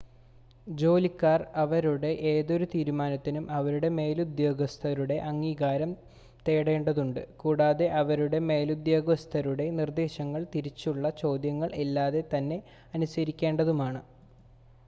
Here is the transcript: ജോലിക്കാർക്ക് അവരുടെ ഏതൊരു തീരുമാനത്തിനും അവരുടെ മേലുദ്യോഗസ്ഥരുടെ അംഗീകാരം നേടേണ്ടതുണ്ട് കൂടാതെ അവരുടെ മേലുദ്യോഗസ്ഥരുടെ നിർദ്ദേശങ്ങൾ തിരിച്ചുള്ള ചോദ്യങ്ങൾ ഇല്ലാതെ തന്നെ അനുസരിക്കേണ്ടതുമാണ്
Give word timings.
ജോലിക്കാർക്ക് 0.75 1.27
അവരുടെ 1.63 2.09
ഏതൊരു 2.29 2.65
തീരുമാനത്തിനും 2.71 3.45
അവരുടെ 3.57 3.89
മേലുദ്യോഗസ്ഥരുടെ 3.97 5.17
അംഗീകാരം 5.27 5.91
നേടേണ്ടതുണ്ട് 6.47 7.21
കൂടാതെ 7.37 7.89
അവരുടെ 7.99 8.39
മേലുദ്യോഗസ്ഥരുടെ 8.47 9.67
നിർദ്ദേശങ്ങൾ 9.79 10.43
തിരിച്ചുള്ള 10.55 11.15
ചോദ്യങ്ങൾ 11.21 11.71
ഇല്ലാതെ 11.85 12.23
തന്നെ 12.33 12.59
അനുസരിക്കേണ്ടതുമാണ് 12.93 14.01